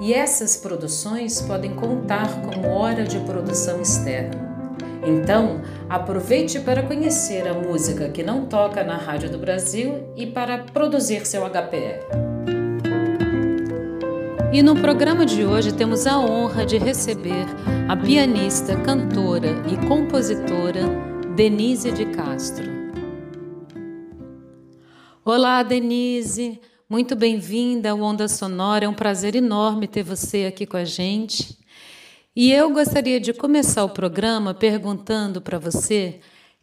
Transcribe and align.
e 0.00 0.14
essas 0.14 0.56
produções 0.56 1.42
podem 1.42 1.74
contar 1.74 2.40
como 2.40 2.68
hora 2.68 3.04
de 3.04 3.20
produção 3.20 3.82
externa. 3.82 4.48
Então, 5.06 5.60
aproveite 5.88 6.58
para 6.60 6.82
conhecer 6.82 7.46
a 7.46 7.54
música 7.54 8.08
que 8.08 8.22
não 8.22 8.46
toca 8.46 8.82
na 8.82 8.96
Rádio 8.96 9.30
do 9.30 9.38
Brasil 9.38 10.08
e 10.16 10.26
para 10.26 10.58
produzir 10.58 11.26
seu 11.26 11.42
HPR. 11.44 12.00
E 14.52 14.62
no 14.62 14.74
programa 14.74 15.24
de 15.24 15.44
hoje 15.44 15.72
temos 15.72 16.06
a 16.06 16.18
honra 16.18 16.66
de 16.66 16.76
receber 16.76 17.46
a 17.88 17.96
pianista, 17.96 18.76
cantora 18.76 19.62
e 19.70 19.86
compositora 19.86 20.82
Denise 21.36 21.92
de 21.92 22.06
Castro. 22.06 22.68
Olá, 25.24 25.62
Denise. 25.62 26.60
Muito 26.90 27.14
bem-vinda 27.14 27.92
ao 27.92 28.00
Onda 28.00 28.26
Sonora. 28.26 28.84
É 28.84 28.88
um 28.88 28.92
prazer 28.92 29.36
enorme 29.36 29.86
ter 29.86 30.02
você 30.02 30.46
aqui 30.46 30.66
com 30.66 30.76
a 30.76 30.84
gente. 30.84 31.56
E 32.34 32.50
eu 32.50 32.68
gostaria 32.72 33.20
de 33.20 33.32
começar 33.32 33.84
o 33.84 33.90
programa 33.90 34.52
perguntando 34.52 35.40
para 35.40 35.56
você 35.56 36.18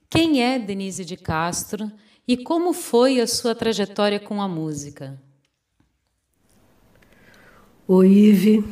quem 0.09 0.43
é 0.43 0.59
Denise 0.59 1.05
de 1.05 1.15
Castro 1.15 1.89
e 2.27 2.35
como 2.35 2.73
foi 2.73 3.21
a 3.21 3.25
sua 3.25 3.55
trajetória 3.55 4.19
com 4.19 4.41
a 4.41 4.49
música. 4.49 5.17
Oi, 7.87 8.09
Ive. 8.09 8.65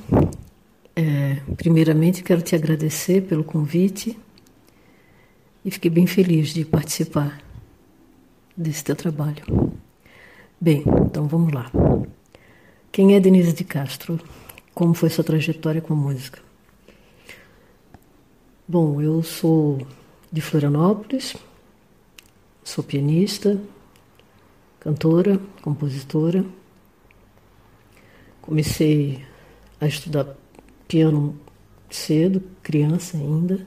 É, 0.93 1.35
primeiramente, 1.55 2.21
quero 2.21 2.41
te 2.41 2.53
agradecer 2.53 3.21
pelo 3.21 3.45
convite 3.45 4.19
e 5.63 5.71
fiquei 5.71 5.89
bem 5.89 6.05
feliz 6.05 6.53
de 6.53 6.65
participar 6.65 7.41
desse 8.57 8.83
teu 8.83 8.95
trabalho. 8.97 9.84
Bem, 10.59 10.83
então 11.05 11.27
vamos 11.27 11.53
lá. 11.53 11.71
Quem 12.91 13.15
é 13.15 13.19
Denise 13.19 13.53
de 13.53 13.63
Castro? 13.63 14.19
Como 14.73 14.93
foi 14.93 15.09
sua 15.09 15.23
trajetória 15.23 15.81
com 15.81 15.93
a 15.93 15.97
música? 15.97 16.39
Bom, 18.67 19.01
eu 19.01 19.21
sou 19.21 19.85
de 20.31 20.41
Florianópolis, 20.41 21.35
sou 22.63 22.83
pianista, 22.83 23.61
cantora, 24.79 25.39
compositora. 25.61 26.45
Comecei 28.41 29.23
a 29.79 29.87
estudar 29.87 30.35
piano 30.87 31.39
cedo, 31.89 32.41
criança 32.63 33.17
ainda, 33.17 33.65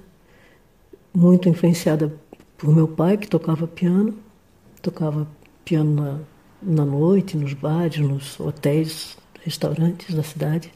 muito 1.13 1.49
influenciada 1.49 2.15
por 2.57 2.75
meu 2.75 2.89
pai, 2.89 3.17
que 3.17 3.29
tocava 3.29 3.67
piano 3.67 4.19
tocava 4.81 5.29
piano 5.65 5.95
na, 5.95 6.21
na 6.63 6.85
noite, 6.85 7.37
nos 7.37 7.53
bares, 7.55 7.99
nos 7.99 8.39
hotéis, 8.41 9.17
restaurantes 9.45 10.15
da 10.15 10.23
cidade. 10.23 10.73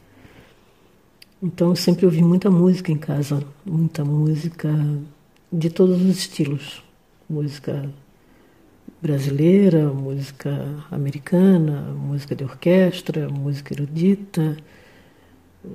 Então 1.41 1.69
eu 1.69 1.75
sempre 1.75 2.05
ouvi 2.05 2.21
muita 2.21 2.49
música 2.49 2.91
em 2.91 2.97
casa, 2.97 3.43
muita 3.65 4.05
música 4.05 4.69
de 5.51 5.69
todos 5.69 6.01
os 6.01 6.17
estilos. 6.17 6.83
Música 7.29 7.89
brasileira, 9.01 9.91
música 9.91 10.85
americana, 10.89 11.81
música 11.93 12.33
de 12.33 12.45
orquestra, 12.45 13.27
música 13.27 13.73
erudita, 13.73 14.55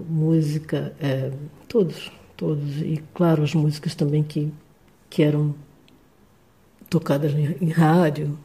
música. 0.08 0.94
É, 0.98 1.30
todos, 1.68 2.10
todos. 2.36 2.80
E 2.80 3.02
claro, 3.12 3.42
as 3.42 3.54
músicas 3.54 3.94
também 3.94 4.22
que, 4.22 4.50
que 5.10 5.22
eram 5.22 5.54
tocadas 6.88 7.34
em, 7.34 7.56
em 7.60 7.68
rádio. 7.68 8.38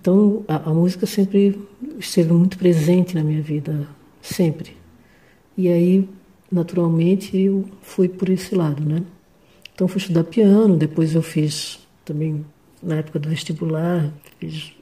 Então 0.00 0.44
a, 0.46 0.70
a, 0.70 0.72
música 0.72 1.06
sempre 1.06 1.60
esteve 1.98 2.32
muito 2.32 2.56
presente 2.56 3.16
na 3.16 3.22
minha 3.24 3.42
vida, 3.42 3.88
sempre. 4.22 4.76
E 5.56 5.68
aí, 5.68 6.08
naturalmente, 6.50 7.36
eu 7.36 7.64
fui 7.82 8.08
por 8.08 8.28
esse 8.28 8.54
lado, 8.54 8.84
né? 8.84 9.02
Então 9.74 9.88
fui 9.88 9.98
estudar 10.00 10.22
piano, 10.22 10.76
depois 10.76 11.16
eu 11.16 11.22
fiz 11.22 11.80
também, 12.04 12.46
na 12.80 12.96
época 12.96 13.18
do 13.18 13.28
vestibular, 13.28 14.12
fiz, 14.38 14.72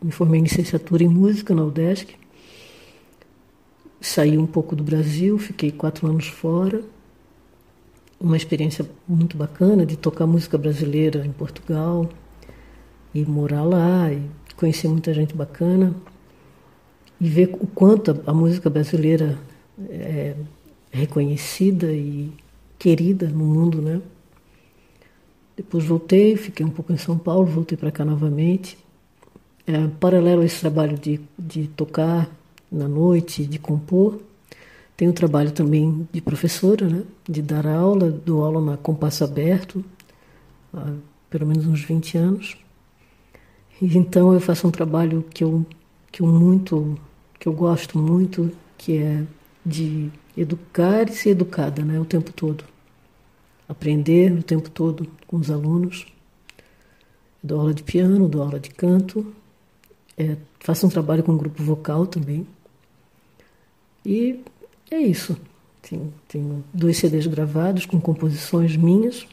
me 0.00 0.12
formei 0.12 0.38
em 0.38 0.44
licenciatura 0.44 1.02
em 1.02 1.08
música 1.08 1.52
na 1.52 1.64
UDESC. 1.64 2.14
Saí 4.00 4.38
um 4.38 4.46
pouco 4.46 4.76
do 4.76 4.84
Brasil, 4.84 5.36
fiquei 5.38 5.72
quatro 5.72 6.06
anos 6.06 6.28
fora 6.28 6.84
uma 8.18 8.36
experiência 8.36 8.88
muito 9.06 9.36
bacana 9.36 9.84
de 9.84 9.94
tocar 9.94 10.26
música 10.26 10.56
brasileira 10.56 11.26
em 11.26 11.32
Portugal 11.32 12.08
e 13.20 13.24
morar 13.24 13.62
lá 13.62 14.12
e 14.12 14.22
conhecer 14.56 14.88
muita 14.88 15.12
gente 15.14 15.34
bacana 15.34 15.94
e 17.20 17.28
ver 17.28 17.50
o 17.60 17.66
quanto 17.66 18.22
a, 18.26 18.34
música 18.34 18.68
brasileira 18.68 19.38
é 19.88 20.34
reconhecida 20.90 21.92
e 21.92 22.32
querida 22.78 23.28
no 23.28 23.44
mundo, 23.44 23.80
né? 23.80 24.00
Depois 25.56 25.84
voltei, 25.84 26.36
fiquei 26.36 26.64
um 26.64 26.70
pouco 26.70 26.92
em 26.92 26.98
São 26.98 27.16
Paulo, 27.16 27.46
voltei 27.46 27.78
para 27.78 27.90
cá 27.90 28.04
novamente. 28.04 28.76
É, 29.66 29.88
paralelo 29.98 30.42
a 30.42 30.44
esse 30.44 30.60
trabalho 30.60 30.98
de, 30.98 31.20
de 31.38 31.66
tocar 31.68 32.30
na 32.70 32.86
noite, 32.86 33.46
de 33.46 33.58
compor, 33.58 34.20
tenho 34.96 35.12
trabalho 35.12 35.50
também 35.50 36.06
de 36.12 36.20
professora, 36.20 36.88
né? 36.88 37.02
de 37.28 37.42
dar 37.42 37.66
aula, 37.66 38.10
dou 38.10 38.44
aula 38.44 38.60
na 38.60 38.76
Compasso 38.76 39.24
Aberto, 39.24 39.84
há 40.72 40.92
pelo 41.28 41.46
menos 41.46 41.66
uns 41.66 41.82
20 41.82 42.16
anos. 42.16 42.56
Então 43.80 44.32
eu 44.32 44.40
faço 44.40 44.66
um 44.66 44.70
trabalho 44.70 45.24
que 45.34 45.44
eu, 45.44 45.66
que 46.10 46.22
eu 46.22 46.26
muito, 46.26 46.98
que 47.38 47.46
eu 47.46 47.52
gosto 47.52 47.98
muito, 47.98 48.50
que 48.78 48.96
é 48.96 49.22
de 49.64 50.10
educar 50.36 51.08
e 51.08 51.14
ser 51.14 51.30
educada 51.30 51.84
né? 51.84 52.00
o 52.00 52.04
tempo 52.04 52.32
todo. 52.32 52.64
Aprender 53.68 54.32
o 54.32 54.42
tempo 54.42 54.70
todo 54.70 55.06
com 55.26 55.36
os 55.36 55.50
alunos. 55.50 56.06
dou 57.42 57.60
aula 57.60 57.74
de 57.74 57.82
piano, 57.82 58.28
dou 58.28 58.42
aula 58.42 58.58
de 58.58 58.70
canto, 58.70 59.34
é, 60.16 60.36
faço 60.60 60.86
um 60.86 60.90
trabalho 60.90 61.22
com 61.22 61.32
um 61.32 61.36
grupo 61.38 61.62
vocal 61.62 62.06
também. 62.06 62.46
E 64.04 64.40
é 64.90 64.98
isso. 64.98 65.36
Tenho, 65.82 66.14
tenho 66.28 66.64
dois 66.72 66.96
CDs 66.96 67.26
gravados 67.26 67.84
com 67.84 68.00
composições 68.00 68.76
minhas 68.76 69.26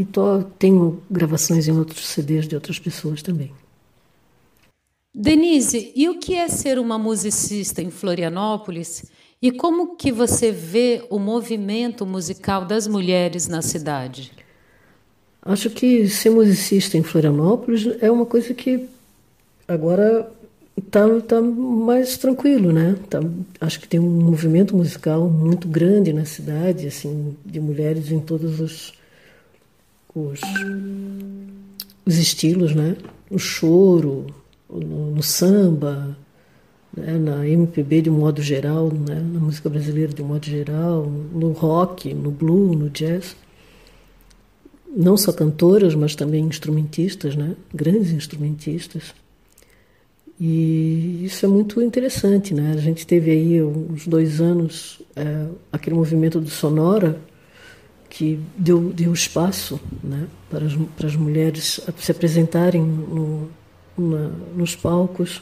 e 0.00 0.04
tô, 0.04 0.42
tenho 0.58 1.02
gravações 1.10 1.68
em 1.68 1.78
outros 1.78 2.06
CDs 2.06 2.48
de 2.48 2.54
outras 2.54 2.78
pessoas 2.78 3.22
também. 3.22 3.52
Denise, 5.14 5.92
e 5.94 6.08
o 6.08 6.18
que 6.18 6.34
é 6.34 6.48
ser 6.48 6.78
uma 6.78 6.98
musicista 6.98 7.82
em 7.82 7.90
Florianópolis 7.90 9.04
e 9.42 9.52
como 9.52 9.96
que 9.96 10.10
você 10.10 10.50
vê 10.50 11.04
o 11.10 11.18
movimento 11.18 12.06
musical 12.06 12.64
das 12.64 12.86
mulheres 12.86 13.46
na 13.46 13.60
cidade? 13.60 14.32
Acho 15.42 15.68
que 15.68 16.08
ser 16.08 16.30
musicista 16.30 16.96
em 16.96 17.02
Florianópolis 17.02 17.86
é 18.00 18.10
uma 18.10 18.24
coisa 18.24 18.54
que 18.54 18.88
agora 19.68 20.32
tá, 20.90 21.06
tá 21.20 21.42
mais 21.42 22.16
tranquilo, 22.16 22.72
né? 22.72 22.96
Tá, 23.10 23.20
acho 23.60 23.80
que 23.80 23.88
tem 23.88 24.00
um 24.00 24.08
movimento 24.08 24.74
musical 24.74 25.28
muito 25.28 25.68
grande 25.68 26.10
na 26.10 26.24
cidade, 26.24 26.86
assim, 26.86 27.36
de 27.44 27.60
mulheres 27.60 28.10
em 28.10 28.20
todos 28.20 28.60
os, 28.60 28.99
os, 30.14 30.40
os 32.04 32.18
estilos, 32.18 32.74
né? 32.74 32.96
No 33.30 33.38
choro, 33.38 34.26
no, 34.68 35.14
no 35.14 35.22
samba, 35.22 36.16
né? 36.96 37.18
na 37.18 37.46
MPB 37.46 38.02
de 38.02 38.10
um 38.10 38.18
modo 38.18 38.42
geral, 38.42 38.92
né? 38.92 39.14
na 39.14 39.40
música 39.40 39.68
brasileira 39.68 40.12
de 40.12 40.22
um 40.22 40.26
modo 40.26 40.44
geral, 40.46 41.04
no 41.04 41.52
rock, 41.52 42.12
no 42.12 42.30
blues, 42.30 42.76
no 42.76 42.90
jazz. 42.90 43.36
Não 44.94 45.16
só 45.16 45.32
cantoras, 45.32 45.94
mas 45.94 46.16
também 46.16 46.44
instrumentistas, 46.44 47.36
né? 47.36 47.54
Grandes 47.72 48.10
instrumentistas. 48.10 49.14
E 50.40 51.24
isso 51.24 51.46
é 51.46 51.48
muito 51.48 51.80
interessante, 51.80 52.52
né? 52.52 52.72
A 52.72 52.80
gente 52.80 53.06
teve 53.06 53.30
aí 53.30 53.62
uns 53.62 54.08
dois 54.08 54.40
anos 54.40 55.00
é, 55.14 55.46
aquele 55.70 55.94
movimento 55.94 56.40
do 56.40 56.50
Sonora 56.50 57.20
que 58.10 58.38
deu, 58.56 58.92
deu 58.92 59.12
espaço 59.12 59.80
né, 60.04 60.26
para, 60.50 60.66
as, 60.66 60.74
para 60.96 61.06
as 61.06 61.16
mulheres 61.16 61.80
se 61.96 62.10
apresentarem 62.10 62.82
no, 62.82 63.48
na, 63.96 64.30
nos 64.54 64.76
palcos, 64.76 65.40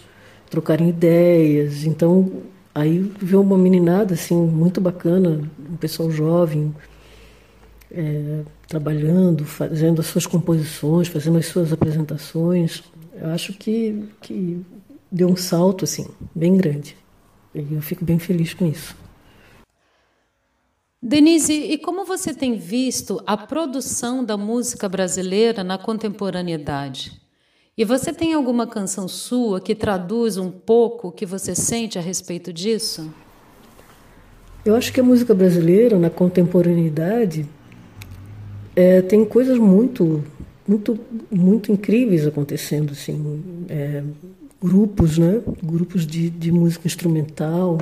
trocarem 0.48 0.90
ideias. 0.90 1.84
Então, 1.84 2.42
Aí 2.78 3.00
viu 3.20 3.40
uma 3.40 3.58
meninada 3.58 4.14
assim 4.14 4.36
muito 4.36 4.80
bacana, 4.80 5.40
um 5.68 5.76
pessoal 5.76 6.12
jovem, 6.12 6.72
é, 7.90 8.42
trabalhando, 8.68 9.44
fazendo 9.44 10.00
as 10.00 10.06
suas 10.06 10.26
composições, 10.26 11.08
fazendo 11.08 11.38
as 11.38 11.46
suas 11.46 11.72
apresentações. 11.72 12.84
Eu 13.20 13.30
acho 13.30 13.52
que, 13.54 14.04
que 14.20 14.60
deu 15.10 15.28
um 15.28 15.34
salto 15.34 15.84
assim 15.84 16.06
bem 16.32 16.56
grande. 16.56 16.96
E 17.52 17.74
eu 17.74 17.82
fico 17.82 18.04
bem 18.04 18.20
feliz 18.20 18.54
com 18.54 18.64
isso. 18.64 18.94
Denise, 21.00 21.52
e 21.52 21.78
como 21.78 22.04
você 22.04 22.34
tem 22.34 22.56
visto 22.56 23.22
a 23.24 23.36
produção 23.36 24.24
da 24.24 24.36
música 24.36 24.88
brasileira 24.88 25.62
na 25.62 25.78
contemporaneidade? 25.78 27.12
E 27.76 27.84
você 27.84 28.12
tem 28.12 28.34
alguma 28.34 28.66
canção 28.66 29.06
sua 29.06 29.60
que 29.60 29.76
traduz 29.76 30.36
um 30.36 30.50
pouco 30.50 31.08
o 31.08 31.12
que 31.12 31.24
você 31.24 31.54
sente 31.54 31.96
a 31.96 32.02
respeito 32.02 32.52
disso? 32.52 33.14
Eu 34.64 34.74
acho 34.74 34.92
que 34.92 34.98
a 34.98 35.04
música 35.04 35.32
brasileira 35.32 35.96
na 35.96 36.10
contemporaneidade 36.10 37.46
é, 38.74 39.00
tem 39.00 39.24
coisas 39.24 39.56
muito, 39.56 40.24
muito, 40.66 40.98
muito 41.30 41.70
incríveis 41.70 42.26
acontecendo, 42.26 42.90
assim, 42.90 43.64
é, 43.68 44.02
grupos, 44.60 45.16
né? 45.16 45.40
Grupos 45.62 46.04
de, 46.04 46.28
de 46.28 46.50
música 46.50 46.88
instrumental, 46.88 47.78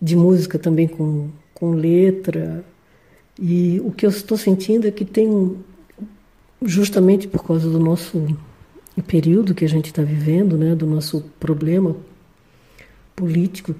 de 0.00 0.14
música 0.14 0.56
também 0.56 0.86
com 0.86 1.28
com 1.62 1.76
letra. 1.76 2.64
E 3.38 3.80
o 3.84 3.92
que 3.92 4.04
eu 4.04 4.10
estou 4.10 4.36
sentindo 4.36 4.84
é 4.84 4.90
que 4.90 5.04
tem, 5.04 5.56
justamente 6.60 7.28
por 7.28 7.44
causa 7.46 7.70
do 7.70 7.78
nosso 7.78 8.36
período 9.06 9.54
que 9.54 9.64
a 9.64 9.68
gente 9.68 9.86
está 9.86 10.02
vivendo, 10.02 10.58
né, 10.58 10.74
do 10.74 10.86
nosso 10.86 11.20
problema 11.38 11.94
político 13.14 13.76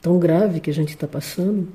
tão 0.00 0.18
grave 0.18 0.58
que 0.58 0.70
a 0.70 0.72
gente 0.72 0.88
está 0.88 1.06
passando, 1.06 1.68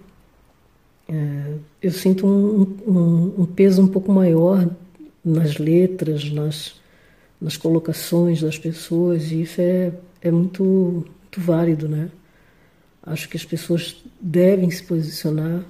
é, 1.08 1.54
eu 1.84 1.92
sinto 1.92 2.26
um, 2.26 2.76
um, 2.88 3.42
um, 3.44 3.46
peso 3.46 3.84
um 3.84 3.88
pouco 3.88 4.12
maior 4.12 4.68
nas 5.24 5.60
letras, 5.60 6.32
nas, 6.32 6.82
nas 7.40 7.56
colocações 7.56 8.42
das 8.42 8.58
pessoas, 8.58 9.32
e 9.32 9.44
isso 9.44 9.62
é, 9.62 9.94
é 10.20 10.32
muito, 10.32 10.64
muito 10.64 11.40
válido, 11.40 11.88
né? 11.88 12.10
Acho 13.08 13.30
que 13.30 13.38
as 13.38 13.46
pessoas 13.46 14.04
devem 14.20 14.70
se 14.70 14.84
posicionar, 14.84 15.64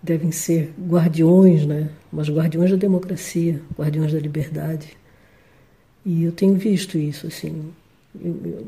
devem 0.00 0.30
ser 0.30 0.72
guardiões, 0.78 1.66
né? 1.66 1.90
Mas 2.12 2.28
guardiões 2.28 2.70
da 2.70 2.76
democracia, 2.76 3.60
guardiões 3.76 4.12
da 4.12 4.20
liberdade. 4.20 4.96
E 6.06 6.22
eu 6.22 6.30
tenho 6.30 6.54
visto 6.54 6.96
isso, 6.96 7.26
assim, 7.26 7.72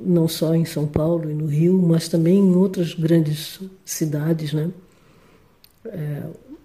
não 0.04 0.26
só 0.26 0.56
em 0.56 0.64
São 0.64 0.88
Paulo 0.88 1.30
e 1.30 1.34
no 1.34 1.46
Rio, 1.46 1.80
mas 1.80 2.08
também 2.08 2.36
em 2.36 2.54
outras 2.56 2.94
grandes 2.94 3.60
cidades, 3.84 4.52
né? 4.52 4.70
É, 5.86 6.22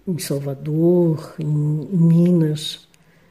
em 0.08 0.18
Salvador, 0.18 1.36
em, 1.38 1.88
em 1.92 1.96
Minas. 1.96 2.88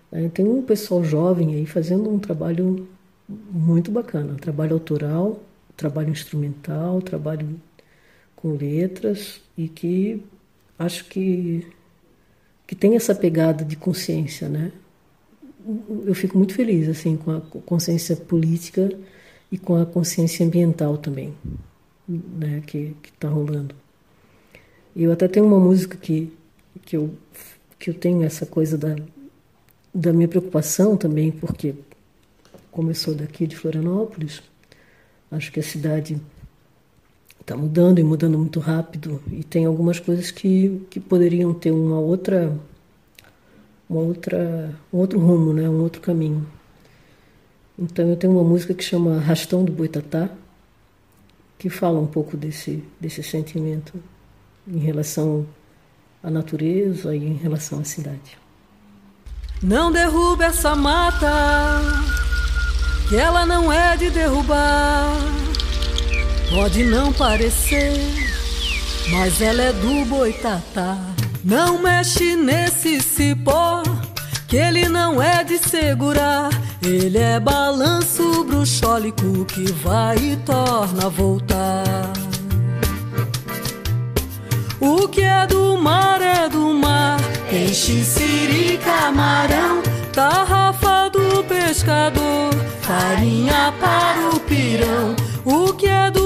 É, 0.10 0.30
tem 0.30 0.48
um 0.48 0.62
pessoal 0.62 1.04
jovem 1.04 1.54
aí 1.56 1.66
fazendo 1.66 2.10
um 2.10 2.18
trabalho 2.18 2.88
muito 3.28 3.92
bacana, 3.92 4.36
trabalho 4.40 4.74
autoral, 4.74 5.44
trabalho 5.76 6.10
instrumental, 6.10 7.02
trabalho 7.02 7.60
com 8.42 8.54
letras 8.54 9.42
e 9.58 9.68
que 9.68 10.24
acho 10.78 11.06
que, 11.06 11.68
que 12.66 12.74
tem 12.74 12.96
essa 12.96 13.14
pegada 13.14 13.66
de 13.66 13.76
consciência, 13.76 14.48
né? 14.48 14.72
Eu 16.06 16.16
fico 16.16 16.38
muito 16.38 16.54
feliz 16.54 16.88
assim 16.88 17.18
com 17.18 17.32
a 17.32 17.42
consciência 17.42 18.16
política 18.16 18.90
e 19.52 19.58
com 19.58 19.76
a 19.76 19.86
consciência 19.86 20.46
ambiental 20.46 20.98
também, 20.98 21.34
né? 22.08 22.64
Que 22.66 22.96
está 23.14 23.28
rolando. 23.28 23.76
Eu 24.96 25.12
até 25.12 25.28
tenho 25.28 25.46
uma 25.46 25.60
música 25.60 25.98
que 25.98 26.32
que 26.86 26.96
eu 26.96 27.14
que 27.78 27.90
eu 27.90 27.94
tenho 27.94 28.24
essa 28.24 28.46
coisa 28.46 28.78
da 28.78 28.96
da 29.94 30.14
minha 30.14 30.28
preocupação 30.28 30.96
também, 30.96 31.30
porque 31.30 31.76
sou 32.94 33.14
daqui 33.14 33.46
de 33.46 33.58
Florianópolis, 33.58 34.42
acho 35.30 35.52
que 35.52 35.60
a 35.60 35.64
cidade 35.64 36.22
está 37.50 37.58
mudando 37.58 37.98
e 37.98 38.04
mudando 38.04 38.38
muito 38.38 38.60
rápido. 38.60 39.20
E 39.32 39.44
tem 39.44 39.66
algumas 39.66 40.00
coisas 40.00 40.30
que, 40.30 40.86
que 40.92 41.00
poderiam 41.00 41.52
ter 41.54 41.72
uma 41.72 42.00
outra 42.00 42.56
uma 43.90 44.02
outra 44.02 44.76
um 44.94 44.98
outro 45.00 45.20
rumo 45.20 45.52
né? 45.52 45.68
Um 45.68 45.82
outro 45.82 46.00
caminho. 46.00 46.46
Então 47.78 48.08
eu 48.08 48.16
tenho 48.16 48.34
uma 48.34 48.44
música 48.44 48.74
que 48.74 48.84
chama 48.84 49.20
Rastão 49.20 49.66
do 49.66 49.72
Boitatá 49.72 50.30
que 51.58 51.70
fala 51.70 52.00
um 52.00 52.06
pouco 52.06 52.38
desse 52.38 52.84
desse 53.02 53.24
sentimento 53.24 54.00
em 54.68 54.78
relação 54.78 55.48
à 56.22 56.30
natureza 56.30 57.16
e 57.16 57.26
em 57.26 57.34
relação 57.34 57.80
à 57.80 57.84
cidade. 57.84 58.38
Não 59.64 59.92
derruba 59.92 60.46
essa 60.46 60.76
mata 60.76 61.28
que 63.10 63.16
ela 63.16 63.44
não 63.44 63.74
é 63.74 63.98
de 63.98 64.12
derrubar 64.12 65.49
Pode 66.50 66.84
não 66.84 67.14
parecer, 67.14 67.94
mas 69.12 69.40
ela 69.40 69.62
é 69.62 69.72
do 69.72 70.04
boitatá. 70.06 70.98
Não 71.44 71.82
mexe 71.82 72.36
nesse 72.36 73.00
cipó, 73.00 73.84
que 74.48 74.58
ele 74.58 74.90
não 74.90 75.22
é 75.22 75.44
de 75.44 75.60
segurar. 75.60 76.50
Ele 76.82 77.18
é 77.18 77.40
balanço 77.40 78.44
bruxólico 78.46 79.46
que 79.46 79.72
vai 79.72 80.18
e 80.18 80.36
torna 80.38 81.06
a 81.06 81.10
voltar. 81.10 82.12
O 84.80 85.08
que 85.08 85.22
é 85.22 85.46
do 85.46 85.78
mar 85.78 86.22
é 86.22 86.50
do 86.50 86.74
mar, 86.74 87.20
peixe, 87.50 88.04
siri, 88.04 88.80
camarão, 88.84 89.84
tarrafa 90.14 91.10
do 91.10 91.44
pescador, 91.44 92.50
farinha 92.82 93.74
para 93.80 94.30
o 94.36 94.40
pirão. 94.40 95.16
O 95.46 95.74
que 95.74 95.88
é 95.88 96.10
do 96.10 96.19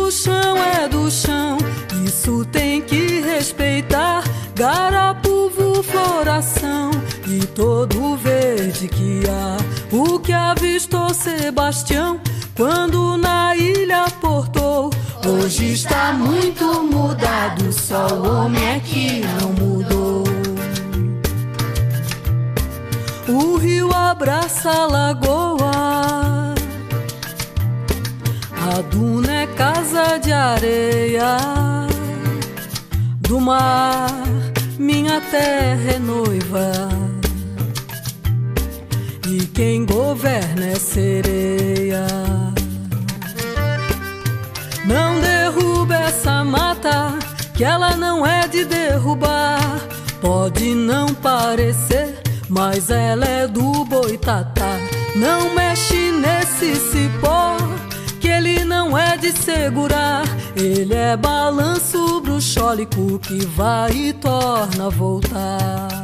chão, 1.13 1.57
isso 2.03 2.43
tem 2.45 2.81
que 2.81 3.21
respeitar. 3.21 4.23
Garapuvo, 4.55 5.83
floração 5.83 6.91
e 7.27 7.45
todo 7.45 8.03
o 8.03 8.17
verde 8.17 8.87
que 8.87 9.21
há. 9.29 9.57
O 9.95 10.19
que 10.19 10.33
avistou 10.33 11.13
Sebastião 11.13 12.19
quando 12.55 13.17
na 13.17 13.55
ilha 13.55 14.05
portou. 14.19 14.89
Hoje 15.25 15.73
está 15.73 16.11
muito 16.13 16.83
mudado, 16.83 17.71
só 17.71 18.07
o 18.07 18.27
homem 18.27 18.63
é 18.65 18.79
que 18.79 19.21
não 19.21 19.53
mudou. 19.53 20.23
O 23.27 23.57
rio 23.57 23.93
abraça 23.93 24.69
a 24.69 24.85
lagoa 24.85 26.03
a 28.65 28.81
duna 28.81 29.32
casa 29.63 30.19
de 30.19 30.33
areia 30.33 31.37
do 33.21 33.39
mar, 33.39 34.09
minha 34.77 35.21
terra 35.21 35.91
é 35.95 35.99
noiva. 35.99 36.89
E 39.25 39.45
quem 39.57 39.85
governa 39.85 40.65
é 40.65 40.75
sereia. 40.75 42.05
Não 44.85 45.21
derruba 45.21 45.95
essa 45.95 46.43
mata, 46.43 47.17
que 47.55 47.63
ela 47.63 47.95
não 47.95 48.27
é 48.27 48.45
de 48.49 48.65
derrubar. 48.65 49.79
Pode 50.19 50.75
não 50.75 51.07
parecer, 51.15 52.21
mas 52.49 52.89
ela 52.89 53.25
é 53.25 53.47
do 53.47 53.85
boitatá. 53.85 54.77
Não 55.15 55.55
mexe 55.55 56.11
nesse 56.11 56.75
cipó 56.75 57.52
ele 58.37 58.63
não 58.65 58.97
é 58.97 59.17
de 59.17 59.31
segurar. 59.31 60.23
Ele 60.55 60.93
é 60.93 61.15
balanço 61.15 62.21
bruxólico 62.21 63.19
que 63.19 63.45
vai 63.45 63.91
e 63.91 64.13
torna 64.13 64.87
a 64.87 64.89
voltar. 64.89 66.03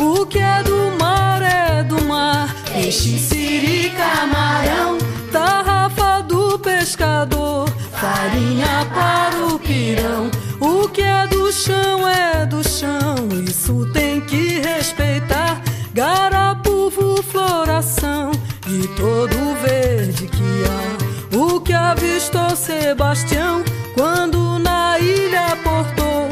O 0.00 0.26
que 0.26 0.38
é 0.38 0.62
do 0.62 0.96
mar 0.98 1.42
é 1.42 1.82
do 1.82 2.02
mar. 2.04 2.54
Peixe, 2.72 3.18
siri, 3.18 3.90
camarão, 3.90 4.98
tarrafa 5.32 6.22
do 6.22 6.58
pescador, 6.58 7.68
farinha 7.92 8.86
para 8.92 9.46
o 9.46 9.58
pirão. 9.58 10.30
O 10.60 10.88
que 10.88 11.02
é 11.02 11.26
do 11.26 11.52
chão 11.52 12.08
é 12.08 12.46
do 12.46 12.66
chão, 12.66 13.28
isso 13.46 13.86
tem 13.92 14.20
que 14.20 14.60
respeitar. 14.60 15.60
Garapuvo, 15.92 17.22
floração 17.22 18.32
e 18.66 18.88
todo 18.88 19.36
o 19.36 19.54
verde 19.56 20.26
que 20.26 20.64
há. 20.64 21.36
O 21.36 21.60
que 21.60 21.72
avistou 21.72 22.54
Sebastião 22.56 23.62
quando 23.94 24.58
na 24.58 24.98
ilha 24.98 25.56
portou. 25.62 26.28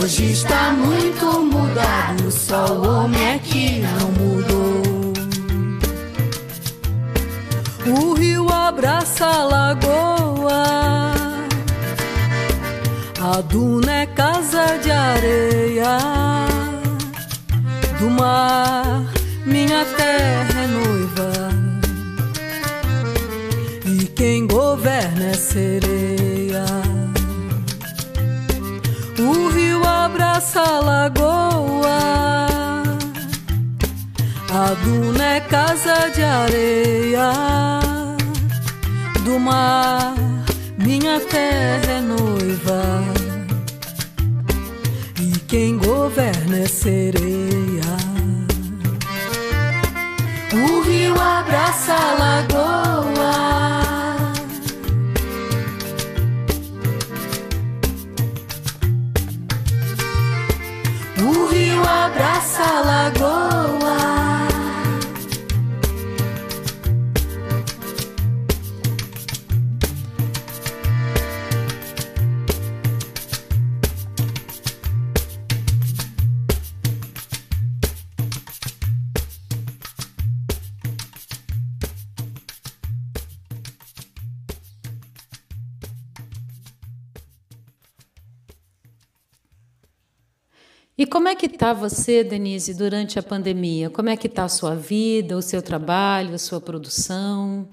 Hoje 0.00 0.32
está 0.32 0.72
muito 0.72 1.26
mudado, 1.40 2.30
só 2.30 2.66
o 2.66 2.86
homem 2.86 3.34
é 3.34 3.38
que 3.38 3.80
não 3.80 4.10
mudou. 4.12 5.12
O 7.86 8.14
rio 8.14 8.48
abraça 8.48 9.26
a 9.26 9.44
lagoa. 9.44 10.62
A 13.20 13.40
duna 13.40 13.92
é 14.02 14.06
casa 14.06 14.78
de 14.82 14.90
areia 14.90 15.98
do 17.98 18.10
mar, 18.10 19.04
minha 19.46 19.84
terra 19.84 20.60
é 20.60 20.66
noiva. 20.66 21.71
Quem 24.24 24.46
governa 24.46 25.30
é 25.30 25.34
sereia. 25.34 26.64
O 29.18 29.48
rio 29.48 29.84
abraça 29.84 30.60
a 30.60 30.78
lagoa. 30.78 31.98
A 34.48 34.74
duna 34.84 35.24
é 35.24 35.40
casa 35.40 36.08
de 36.14 36.22
areia 36.22 37.32
do 39.24 39.40
mar, 39.40 40.14
minha 40.78 41.18
terra 41.18 41.90
é 41.90 42.00
noiva. 42.00 43.02
E 45.20 45.36
quem 45.48 45.78
governa 45.78 46.58
é 46.58 46.68
sereia. 46.68 47.96
O 50.52 50.80
rio 50.82 51.20
abraça 51.20 51.92
a 51.92 52.14
lagoa. 52.20 52.51
E 90.96 91.06
como 91.06 91.26
é 91.26 91.34
que 91.34 91.46
está 91.46 91.72
você, 91.72 92.22
Denise, 92.22 92.74
durante 92.74 93.18
a 93.18 93.22
pandemia? 93.22 93.88
Como 93.88 94.10
é 94.10 94.16
que 94.16 94.26
está 94.26 94.44
a 94.44 94.48
sua 94.48 94.74
vida, 94.74 95.36
o 95.36 95.42
seu 95.42 95.62
trabalho, 95.62 96.34
a 96.34 96.38
sua 96.38 96.60
produção? 96.60 97.66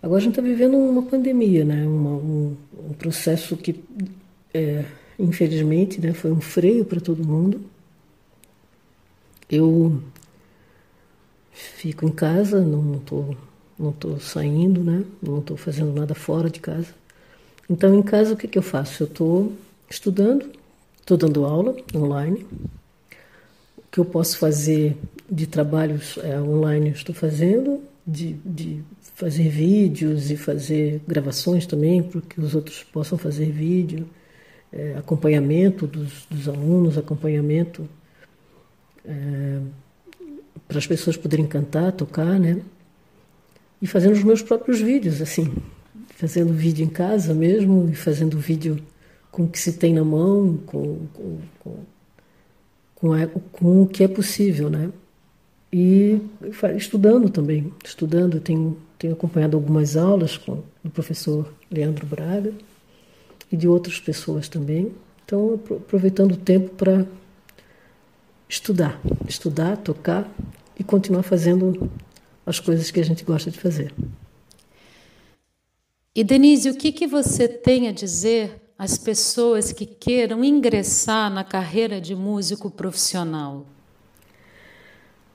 Agora 0.00 0.18
a 0.18 0.22
gente 0.22 0.38
está 0.38 0.42
vivendo 0.42 0.76
uma 0.76 1.02
pandemia, 1.02 1.64
né? 1.64 1.86
Uma, 1.86 2.10
um, 2.10 2.56
um, 2.90 2.92
processo 2.92 3.56
que, 3.56 3.82
é, 4.54 4.84
infelizmente, 5.18 6.00
né, 6.00 6.12
foi 6.12 6.30
um 6.30 6.40
freio 6.40 6.84
para 6.84 7.00
todo 7.00 7.26
mundo. 7.26 7.60
Eu 9.50 10.02
fico 11.52 12.06
em 12.06 12.12
casa, 12.12 12.60
não 12.60 12.96
estou 12.96 13.36
não 13.78 13.90
tô 13.90 14.18
saindo, 14.20 14.84
né? 14.84 15.04
Não 15.20 15.40
estou 15.40 15.56
fazendo 15.56 15.92
nada 15.92 16.14
fora 16.14 16.48
de 16.48 16.60
casa. 16.60 16.94
Então, 17.68 17.94
em 17.94 18.02
casa, 18.02 18.34
o 18.34 18.36
que, 18.36 18.46
que 18.46 18.58
eu 18.58 18.62
faço? 18.62 19.02
Eu 19.02 19.06
estou 19.08 19.52
estudando, 19.90 20.50
Estou 21.02 21.16
dando 21.16 21.44
aula 21.44 21.76
online. 21.92 22.46
O 23.76 23.82
que 23.90 23.98
eu 23.98 24.04
posso 24.04 24.38
fazer 24.38 24.96
de 25.28 25.48
trabalhos 25.48 26.16
é, 26.22 26.40
online 26.40 26.90
eu 26.90 26.94
estou 26.94 27.12
fazendo, 27.12 27.82
de, 28.06 28.34
de 28.44 28.84
fazer 29.16 29.48
vídeos 29.48 30.30
e 30.30 30.36
fazer 30.36 31.02
gravações 31.06 31.66
também, 31.66 32.04
para 32.04 32.20
que 32.20 32.40
os 32.40 32.54
outros 32.54 32.84
possam 32.84 33.18
fazer 33.18 33.50
vídeo, 33.50 34.08
é, 34.72 34.94
acompanhamento 34.96 35.88
dos, 35.88 36.24
dos, 36.30 36.48
alunos, 36.48 36.96
acompanhamento 36.96 37.88
é, 39.04 39.58
para 40.68 40.78
as 40.78 40.86
pessoas 40.86 41.16
poderem 41.16 41.46
cantar, 41.46 41.90
tocar, 41.90 42.38
né? 42.38 42.62
E 43.82 43.88
fazendo 43.88 44.12
os 44.12 44.22
meus 44.22 44.40
próprios 44.40 44.80
vídeos, 44.80 45.20
assim, 45.20 45.52
fazendo 46.10 46.52
vídeo 46.52 46.84
em 46.84 46.88
casa 46.88 47.34
mesmo 47.34 47.88
e 47.90 47.94
fazendo 47.96 48.38
vídeo 48.38 48.78
com 49.32 49.44
o 49.44 49.48
que 49.48 49.58
se 49.58 49.72
tem 49.72 49.94
na 49.94 50.04
mão, 50.04 50.58
com, 50.66 51.06
com, 51.14 51.38
com, 51.58 51.76
com, 52.94 53.12
a, 53.14 53.26
com 53.26 53.82
o 53.82 53.88
que 53.88 54.04
é 54.04 54.08
possível, 54.08 54.68
né? 54.68 54.92
E 55.72 56.20
estudando 56.76 57.30
também, 57.30 57.72
estudando, 57.82 58.38
tenho, 58.38 58.76
tenho 58.98 59.14
acompanhado 59.14 59.56
algumas 59.56 59.96
aulas 59.96 60.36
com 60.36 60.62
o 60.84 60.90
professor 60.90 61.50
Leandro 61.70 62.06
Braga 62.06 62.52
e 63.50 63.56
de 63.56 63.66
outras 63.66 63.98
pessoas 63.98 64.50
também. 64.50 64.92
Então, 65.24 65.54
aproveitando 65.54 66.32
o 66.32 66.36
tempo 66.36 66.74
para 66.74 67.06
estudar, 68.46 69.00
estudar, 69.26 69.78
tocar 69.78 70.30
e 70.78 70.84
continuar 70.84 71.22
fazendo 71.22 71.90
as 72.44 72.60
coisas 72.60 72.90
que 72.90 73.00
a 73.00 73.04
gente 73.04 73.24
gosta 73.24 73.50
de 73.50 73.58
fazer. 73.58 73.94
E 76.14 76.22
Denise, 76.22 76.68
o 76.68 76.76
que, 76.76 76.92
que 76.92 77.06
você 77.06 77.48
tem 77.48 77.88
a 77.88 77.92
dizer 77.92 78.61
as 78.82 78.98
pessoas 78.98 79.70
que 79.70 79.86
queiram 79.86 80.42
ingressar 80.42 81.30
na 81.30 81.44
carreira 81.44 82.00
de 82.00 82.16
músico 82.16 82.68
profissional? 82.68 83.64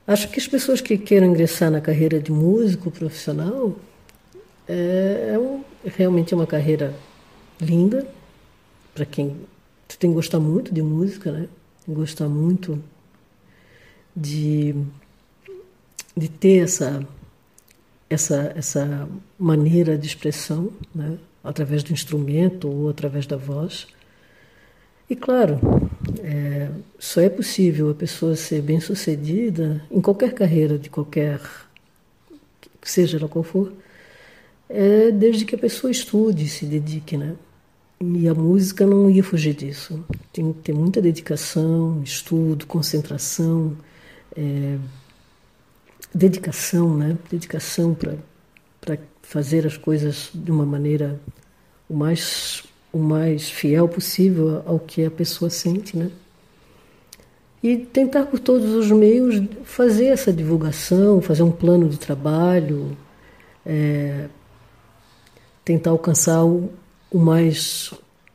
Acho 0.06 0.28
que 0.28 0.38
as 0.38 0.46
pessoas 0.46 0.82
que 0.82 0.98
queiram 0.98 1.28
ingressar 1.28 1.70
na 1.70 1.80
carreira 1.80 2.20
de 2.20 2.30
músico 2.30 2.90
profissional 2.90 3.74
é, 4.68 5.30
é 5.32 5.38
um, 5.38 5.64
realmente 5.82 6.34
é 6.34 6.36
uma 6.36 6.46
carreira 6.46 6.94
linda 7.58 8.06
para 8.94 9.06
quem 9.06 9.34
tem 9.98 10.10
que 10.10 10.14
gostar 10.14 10.40
muito 10.40 10.74
de 10.74 10.82
música, 10.82 11.32
né? 11.32 11.48
Gostar 11.88 12.28
muito 12.28 12.78
de, 14.14 14.74
de 16.14 16.28
ter 16.28 16.64
essa, 16.64 17.02
essa, 18.10 18.52
essa 18.54 19.08
maneira 19.38 19.96
de 19.96 20.06
expressão, 20.06 20.70
né? 20.94 21.16
Através 21.48 21.82
do 21.82 21.92
instrumento 21.92 22.68
ou 22.68 22.88
através 22.90 23.26
da 23.26 23.36
voz. 23.36 23.86
E 25.08 25.16
claro, 25.16 25.58
é, 26.22 26.68
só 26.98 27.20
é 27.22 27.30
possível 27.30 27.90
a 27.90 27.94
pessoa 27.94 28.36
ser 28.36 28.60
bem 28.60 28.78
sucedida 28.78 29.82
em 29.90 30.00
qualquer 30.00 30.34
carreira, 30.34 30.78
de 30.78 30.90
qualquer, 30.90 31.40
seja 32.82 33.16
ela 33.16 33.28
qual 33.28 33.42
for, 33.42 33.72
é, 34.68 35.10
desde 35.10 35.46
que 35.46 35.54
a 35.54 35.58
pessoa 35.58 35.90
estude, 35.90 36.46
se 36.48 36.66
dedique, 36.66 37.16
né? 37.16 37.34
E 38.00 38.28
a 38.28 38.34
música 38.34 38.86
não 38.86 39.10
ia 39.10 39.24
fugir 39.24 39.54
disso. 39.54 40.04
Tem 40.32 40.52
que 40.52 40.60
ter 40.60 40.72
muita 40.74 41.00
dedicação, 41.00 42.02
estudo, 42.04 42.66
concentração, 42.66 43.76
é, 44.36 44.76
dedicação, 46.14 46.94
né? 46.94 47.16
Dedicação 47.30 47.94
para 47.94 48.14
fazer 49.22 49.66
as 49.66 49.76
coisas 49.76 50.30
de 50.32 50.50
uma 50.50 50.64
maneira 50.64 51.20
o 51.88 51.94
mais, 51.94 52.62
o 52.92 52.98
mais 52.98 53.50
fiel 53.50 53.88
possível 53.88 54.62
ao 54.66 54.78
que 54.78 55.04
a 55.04 55.10
pessoa 55.10 55.50
sente, 55.50 55.96
né? 55.96 56.10
E 57.62 57.76
tentar 57.76 58.26
por 58.26 58.38
todos 58.38 58.72
os 58.72 58.90
meios 58.90 59.42
fazer 59.64 60.06
essa 60.06 60.32
divulgação, 60.32 61.20
fazer 61.20 61.42
um 61.42 61.50
plano 61.50 61.88
de 61.88 61.98
trabalho, 61.98 62.96
é, 63.66 64.28
tentar 65.64 65.90
alcançar 65.90 66.44
o, 66.44 66.70
o 67.10 67.18
mais 67.18 67.92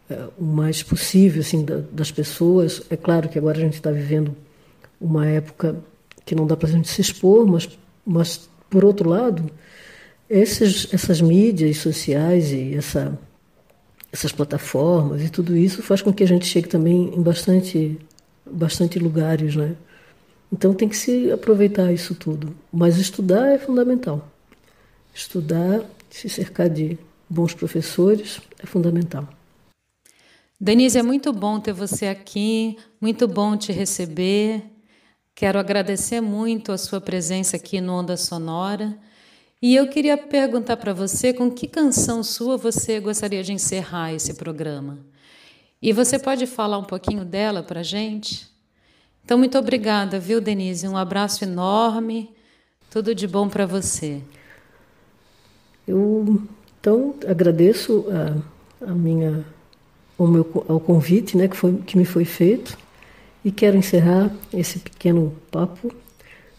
é, 0.10 0.28
o 0.38 0.44
mais 0.44 0.84
possível 0.84 1.42
assim 1.42 1.64
da, 1.64 1.78
das 1.92 2.12
pessoas. 2.12 2.82
É 2.90 2.98
claro 2.98 3.30
que 3.30 3.38
agora 3.38 3.58
a 3.58 3.62
gente 3.62 3.76
está 3.76 3.92
vivendo 3.92 4.36
uma 5.00 5.26
época 5.28 5.78
que 6.26 6.36
não 6.36 6.46
dá 6.46 6.56
para 6.56 6.68
a 6.70 6.72
gente 6.72 6.88
se 6.90 7.02
expor, 7.02 7.48
mas, 7.48 7.70
mas 8.06 8.50
por 8.70 8.84
outro 8.84 9.10
lado, 9.10 9.50
esses, 10.30 10.94
essas 10.94 11.22
mídias 11.22 11.78
sociais 11.78 12.52
e 12.52 12.76
essa 12.76 13.18
essas 14.14 14.32
plataformas 14.32 15.24
e 15.24 15.30
tudo 15.30 15.58
isso 15.58 15.82
faz 15.82 16.04
com 16.04 16.14
que 16.14 16.24
a 16.24 16.28
gente 16.28 16.46
chegue 16.46 16.68
também 16.68 17.12
em 17.16 17.22
bastante, 17.22 18.00
bastante 18.46 19.00
lugares, 19.00 19.56
né? 19.56 19.76
Então 20.52 20.72
tem 20.72 20.88
que 20.88 20.96
se 20.96 21.32
aproveitar 21.32 21.92
isso 21.92 22.14
tudo. 22.14 22.56
Mas 22.72 23.00
estudar 23.00 23.48
é 23.48 23.58
fundamental. 23.58 24.32
Estudar, 25.16 25.84
se 26.12 26.30
cercar 26.30 26.70
de 26.70 26.96
bons 27.28 27.56
professores 27.56 28.40
é 28.60 28.68
fundamental. 28.68 29.28
Denise, 30.62 31.00
é 31.00 31.04
muito 31.04 31.34
bom 31.34 31.60
ter 31.60 31.74
você 31.74 32.06
aqui, 32.06 32.78
muito 33.02 33.28
bom 33.28 33.58
te 33.58 33.72
receber. 33.72 34.62
Quero 35.34 35.58
agradecer 35.58 36.22
muito 36.22 36.72
a 36.72 36.78
sua 36.78 37.02
presença 37.02 37.58
aqui 37.58 37.82
no 37.82 37.94
Onda 37.94 38.16
Sonora. 38.16 38.96
E 39.64 39.78
eu 39.78 39.88
queria 39.88 40.18
perguntar 40.18 40.76
para 40.76 40.92
você 40.92 41.32
com 41.32 41.50
que 41.50 41.70
canção 41.70 42.22
sua 42.22 42.58
você 42.58 43.00
gostaria 43.00 43.42
de 43.42 43.54
encerrar 43.54 44.14
esse 44.14 44.34
programa. 44.34 45.00
E 45.82 45.94
você 45.94 46.20
pode 46.20 46.46
falar 46.46 46.78
um 46.78 46.84
pouquinho 46.84 47.24
dela 47.24 47.64
para 47.64 47.82
gente? 47.82 48.46
Então, 49.24 49.38
muito 49.38 49.58
obrigada, 49.58 50.20
viu, 50.20 50.42
Denise? 50.42 50.86
Um 50.86 50.98
abraço 50.98 51.46
enorme. 51.46 52.30
Tudo 52.92 53.16
de 53.16 53.26
bom 53.26 53.48
para 53.48 53.66
você. 53.66 54.22
Eu 55.88 56.44
então 56.78 57.16
agradeço 57.26 58.06
a, 58.12 58.92
a 58.92 58.94
minha 58.94 59.46
ao, 60.20 60.28
meu, 60.28 60.66
ao 60.68 60.78
convite 60.78 61.38
né, 61.38 61.48
que, 61.48 61.56
foi, 61.56 61.78
que 61.78 61.98
me 61.98 62.04
foi 62.04 62.26
feito 62.26 62.78
e 63.46 63.50
quero 63.50 63.78
encerrar 63.78 64.30
esse 64.54 64.80
pequeno 64.80 65.34
papo 65.50 65.90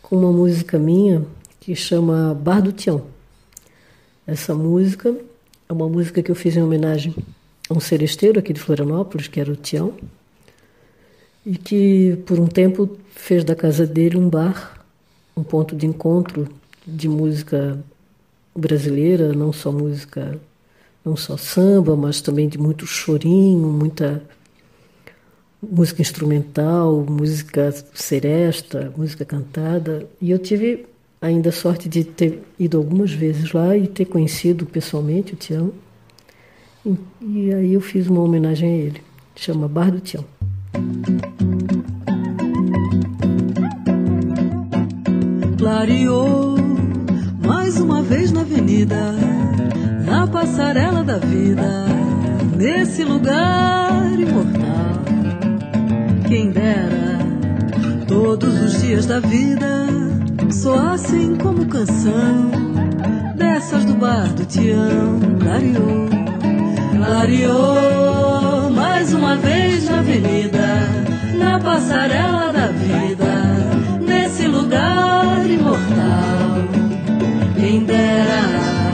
com 0.01 0.17
uma 0.17 0.33
música 0.33 0.79
minha 0.79 1.23
que 1.65 1.75
chama 1.75 2.35
Bar 2.35 2.61
do 2.61 2.73
Tião. 2.73 3.07
Essa 4.27 4.55
música 4.55 5.17
é 5.67 5.73
uma 5.73 5.89
música 5.89 6.23
que 6.23 6.31
eu 6.31 6.35
fiz 6.35 6.55
em 6.55 6.63
homenagem 6.63 7.15
a 7.71 7.73
um 7.73 7.81
seresteiro 7.81 8.39
aqui 8.39 8.53
de 8.53 8.61
Florianópolis, 8.61 9.29
que 9.29 9.41
era 9.41 9.51
o 9.51 9.57
Tião, 9.57 9.95
e 11.45 11.57
que 11.57 12.19
por 12.27 12.39
um 12.39 12.47
tempo 12.47 12.99
fez 13.15 13.45
da 13.45 13.55
casa 13.55 13.87
dele 13.87 14.19
um 14.19 14.29
bar, 14.29 14.85
um 15.35 15.43
ponto 15.43 15.75
de 15.75 15.87
encontro 15.87 16.47
de 16.87 17.09
música 17.09 17.83
brasileira, 18.55 19.33
não 19.33 19.51
só 19.51 19.73
música, 19.73 20.39
não 21.03 21.17
só 21.17 21.39
samba, 21.39 21.97
mas 21.97 22.21
também 22.21 22.47
de 22.47 22.59
muito 22.59 22.87
chorinho, 22.87 23.69
muita 23.69 24.23
música 25.63 26.03
instrumental, 26.03 27.07
música 27.09 27.73
seresta, 27.95 28.93
música 28.95 29.25
cantada. 29.25 30.07
E 30.21 30.31
eu 30.31 30.39
tive 30.39 30.93
ainda 31.25 31.51
sorte 31.51 31.89
de 31.89 32.05
ter 32.05 32.43
ido 32.59 32.77
algumas 32.77 33.11
vezes 33.11 33.51
lá 33.53 33.75
e 33.75 33.87
ter 33.87 34.05
conhecido 34.05 34.67
pessoalmente 34.67 35.33
o 35.33 35.37
Tião. 35.37 35.73
E, 36.85 36.99
e 37.23 37.55
aí 37.55 37.73
eu 37.73 37.81
fiz 37.81 38.09
uma 38.09 38.21
homenagem 38.21 38.69
a 38.69 38.77
ele. 38.77 39.01
Chama 39.35 39.67
Bar 39.67 39.91
do 39.91 40.01
Tião. 40.01 40.23
Clareou 45.59 46.57
mais 47.43 47.81
uma 47.81 48.03
vez 48.03 48.31
na 48.31 48.43
avenida, 48.43 49.13
na 50.05 50.27
passarela 50.27 51.03
da 51.03 51.17
vida, 51.17 51.87
nesse 52.55 53.03
lugar 53.03 54.13
imortal. 54.13 55.03
Quem 56.29 56.51
dera 56.51 57.19
todos 58.07 58.61
os 58.61 58.83
dias 58.83 59.07
da 59.07 59.21
vida 59.21 60.14
soassem 60.55 61.35
como 61.37 61.67
canção 61.67 62.51
dessas 63.35 63.85
do 63.85 63.95
bar 63.95 64.33
do 64.35 64.45
Tião. 64.45 65.19
Clareou, 65.41 66.09
clareou 66.97 68.71
mais 68.71 69.13
uma 69.13 69.37
vez 69.37 69.89
na 69.89 69.99
avenida, 69.99 70.67
na 71.39 71.59
passarela 71.59 72.53
da 72.53 72.69
vida, 72.69 74.01
nesse 74.01 74.47
lugar 74.47 75.45
imortal. 75.45 76.55
Quem 77.57 77.85
dera 77.85 78.93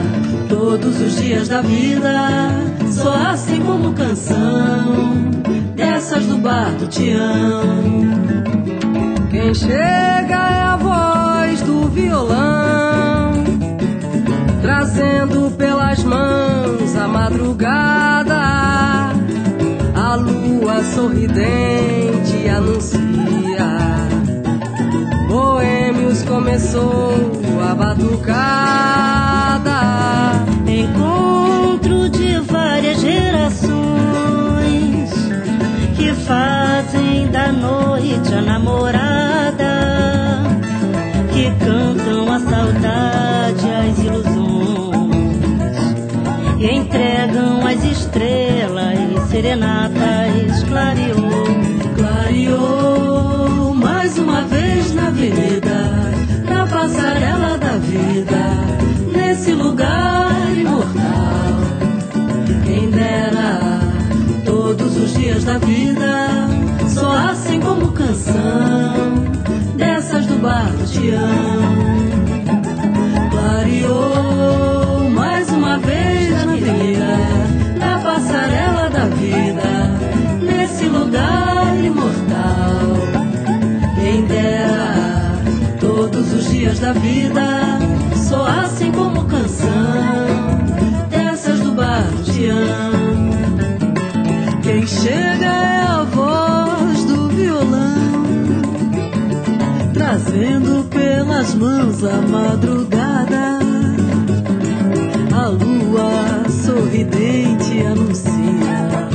todos 0.49 0.99
os 0.99 1.15
dias 1.15 1.47
da 1.47 1.61
vida 1.61 2.49
soassem 2.91 3.61
como 3.61 3.93
canção 3.93 5.05
dessas 5.75 6.25
do 6.25 6.37
bar 6.37 6.71
do 6.71 6.87
Tião. 6.87 7.61
Quem 9.29 9.53
chega 9.53 10.35
é 10.35 10.61
a 10.63 10.75
voz 10.75 11.10
do 11.61 11.87
violão, 11.89 13.33
trazendo 14.61 15.51
pelas 15.57 16.03
mãos 16.03 16.95
a 16.95 17.07
madrugada. 17.07 18.41
A 19.95 20.15
lua 20.15 20.83
sorridente 20.93 22.49
anuncia. 22.49 23.01
Boêmios 25.27 26.23
começou 26.23 27.13
a 27.69 27.75
batucada. 27.75 29.71
Encontro 30.67 32.09
de 32.09 32.39
várias 32.39 32.99
gerações 32.99 33.81
que 35.95 36.13
fazem 36.13 37.27
da 37.31 37.51
noite 37.51 38.33
a 38.33 38.41
namorada, 38.41 39.50
que 41.41 41.49
cantam 41.65 42.31
a 42.31 42.39
saudade, 42.39 43.67
as 43.67 43.97
ilusões, 43.97 45.15
e 46.59 46.67
entregam 46.67 47.65
as 47.65 47.83
estrelas 47.83 49.29
serenatas, 49.31 50.63
clareou, 50.67 51.45
clareou 51.95 53.73
mais 53.73 54.19
uma 54.19 54.41
vez 54.43 54.93
na 54.93 55.07
avenida, 55.07 55.40
Quem 94.63 94.87
chega 94.87 95.45
é 95.45 95.83
a 95.83 96.03
voz 96.03 97.03
do 97.05 97.27
violão, 97.29 98.21
trazendo 99.93 100.87
pelas 100.89 101.53
mãos 101.55 102.03
a 102.03 102.21
madrugada. 102.21 103.59
A 105.33 105.47
lua 105.47 106.49
sorridente 106.49 107.85
anuncia. 107.85 109.09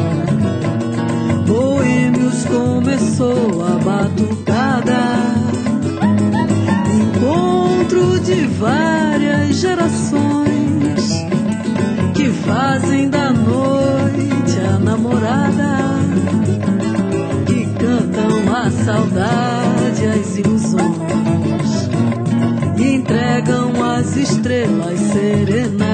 Boêmios 1.46 2.44
começou 2.44 3.64
a 3.64 3.78
batucada. 3.78 5.16
Encontro 6.92 8.20
de 8.20 8.46
várias 8.46 9.56
gerações 9.56 10.35
namorada 15.36 15.98
que 17.46 17.66
cantam 17.78 18.54
a 18.54 18.70
saudade, 18.70 20.06
as 20.06 20.38
ilusões 20.38 21.88
e 22.78 22.94
entregam 22.94 23.72
as 23.84 24.16
estrelas 24.16 24.98
serenatas. 25.00 25.85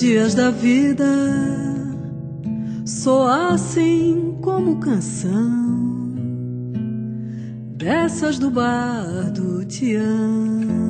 Dias 0.00 0.34
da 0.34 0.50
vida 0.50 1.04
soassem 2.86 4.38
como 4.40 4.80
canção 4.80 6.14
dessas 7.76 8.38
do 8.38 8.50
bar 8.50 9.30
do 9.30 9.62
Tião. 9.66 10.89